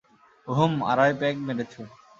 উহুম, 0.47 0.73
আড়াই 0.91 1.11
পেগ 1.19 1.35
মেরেছ! 1.47 1.73